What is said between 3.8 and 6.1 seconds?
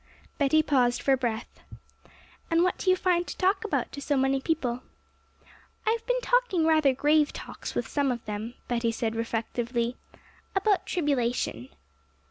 to so many people?' 'I've